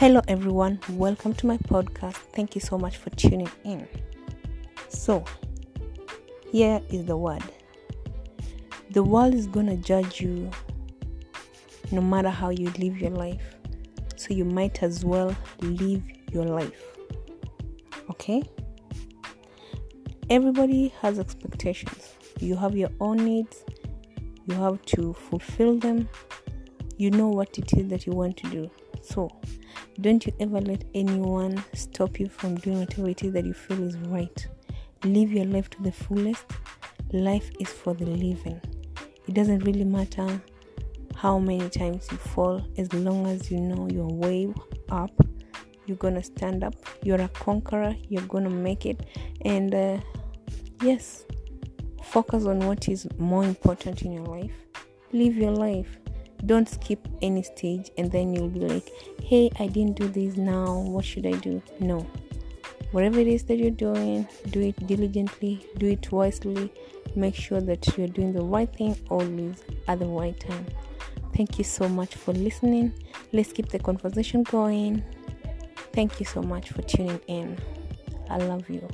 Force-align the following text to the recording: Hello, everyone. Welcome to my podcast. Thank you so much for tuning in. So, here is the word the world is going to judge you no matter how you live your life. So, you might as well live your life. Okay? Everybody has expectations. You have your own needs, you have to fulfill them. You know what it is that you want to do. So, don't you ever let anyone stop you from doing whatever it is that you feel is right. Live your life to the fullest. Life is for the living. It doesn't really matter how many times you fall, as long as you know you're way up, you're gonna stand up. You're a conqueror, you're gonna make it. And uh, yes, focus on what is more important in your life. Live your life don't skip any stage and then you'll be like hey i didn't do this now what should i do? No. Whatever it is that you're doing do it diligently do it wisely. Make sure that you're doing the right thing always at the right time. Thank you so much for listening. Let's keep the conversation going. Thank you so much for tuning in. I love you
Hello, 0.00 0.22
everyone. 0.28 0.80
Welcome 0.92 1.34
to 1.34 1.46
my 1.46 1.58
podcast. 1.58 2.14
Thank 2.32 2.54
you 2.54 2.60
so 2.62 2.78
much 2.78 2.96
for 2.96 3.10
tuning 3.10 3.50
in. 3.64 3.86
So, 4.88 5.22
here 6.50 6.80
is 6.88 7.04
the 7.04 7.18
word 7.18 7.42
the 8.92 9.02
world 9.02 9.34
is 9.34 9.46
going 9.46 9.66
to 9.66 9.76
judge 9.76 10.22
you 10.22 10.50
no 11.92 12.00
matter 12.00 12.30
how 12.30 12.48
you 12.48 12.70
live 12.78 12.96
your 12.96 13.10
life. 13.10 13.56
So, 14.16 14.32
you 14.32 14.46
might 14.46 14.82
as 14.82 15.04
well 15.04 15.36
live 15.60 16.02
your 16.32 16.46
life. 16.46 16.82
Okay? 18.08 18.42
Everybody 20.30 20.94
has 21.02 21.18
expectations. 21.18 22.14
You 22.38 22.56
have 22.56 22.74
your 22.74 22.90
own 23.00 23.18
needs, 23.18 23.66
you 24.46 24.54
have 24.54 24.80
to 24.96 25.12
fulfill 25.12 25.76
them. 25.76 26.08
You 26.96 27.10
know 27.10 27.28
what 27.28 27.58
it 27.58 27.74
is 27.74 27.88
that 27.88 28.06
you 28.06 28.14
want 28.14 28.38
to 28.38 28.48
do. 28.48 28.70
So, 29.02 29.30
don't 30.00 30.24
you 30.26 30.32
ever 30.40 30.60
let 30.60 30.84
anyone 30.94 31.62
stop 31.74 32.20
you 32.20 32.28
from 32.28 32.56
doing 32.56 32.80
whatever 32.80 33.08
it 33.08 33.22
is 33.22 33.32
that 33.32 33.44
you 33.44 33.54
feel 33.54 33.82
is 33.82 33.96
right. 33.98 34.46
Live 35.04 35.32
your 35.32 35.46
life 35.46 35.70
to 35.70 35.82
the 35.82 35.92
fullest. 35.92 36.44
Life 37.12 37.50
is 37.58 37.68
for 37.68 37.94
the 37.94 38.06
living. 38.06 38.60
It 39.26 39.34
doesn't 39.34 39.60
really 39.60 39.84
matter 39.84 40.40
how 41.16 41.38
many 41.38 41.68
times 41.68 42.08
you 42.10 42.16
fall, 42.16 42.64
as 42.78 42.92
long 42.94 43.26
as 43.26 43.50
you 43.50 43.60
know 43.60 43.88
you're 43.90 44.06
way 44.06 44.52
up, 44.90 45.12
you're 45.86 45.96
gonna 45.98 46.22
stand 46.22 46.64
up. 46.64 46.74
You're 47.02 47.20
a 47.20 47.28
conqueror, 47.28 47.94
you're 48.08 48.26
gonna 48.26 48.50
make 48.50 48.86
it. 48.86 49.06
And 49.42 49.74
uh, 49.74 49.98
yes, 50.82 51.24
focus 52.02 52.46
on 52.46 52.60
what 52.60 52.88
is 52.88 53.06
more 53.18 53.44
important 53.44 54.02
in 54.02 54.12
your 54.12 54.24
life. 54.24 54.54
Live 55.12 55.36
your 55.36 55.52
life 55.52 55.99
don't 56.46 56.68
skip 56.68 57.06
any 57.22 57.42
stage 57.42 57.90
and 57.98 58.10
then 58.10 58.32
you'll 58.32 58.48
be 58.48 58.60
like 58.60 58.90
hey 59.22 59.50
i 59.58 59.66
didn't 59.66 59.96
do 59.96 60.08
this 60.08 60.36
now 60.36 60.78
what 60.78 61.04
should 61.04 61.26
i 61.26 61.32
do? 61.32 61.62
No. 61.80 62.06
Whatever 62.92 63.20
it 63.20 63.28
is 63.28 63.44
that 63.44 63.56
you're 63.56 63.70
doing 63.70 64.26
do 64.50 64.60
it 64.60 64.86
diligently 64.86 65.66
do 65.78 65.86
it 65.86 66.10
wisely. 66.10 66.72
Make 67.14 67.34
sure 67.34 67.60
that 67.60 67.96
you're 67.96 68.08
doing 68.08 68.32
the 68.32 68.42
right 68.42 68.72
thing 68.74 68.96
always 69.08 69.62
at 69.88 69.98
the 69.98 70.06
right 70.06 70.38
time. 70.38 70.66
Thank 71.34 71.58
you 71.58 71.64
so 71.64 71.88
much 71.88 72.14
for 72.14 72.32
listening. 72.32 72.92
Let's 73.32 73.52
keep 73.52 73.68
the 73.68 73.78
conversation 73.78 74.42
going. 74.42 75.04
Thank 75.92 76.20
you 76.20 76.26
so 76.26 76.42
much 76.42 76.70
for 76.70 76.82
tuning 76.82 77.20
in. 77.28 77.58
I 78.28 78.38
love 78.38 78.68
you 78.68 78.88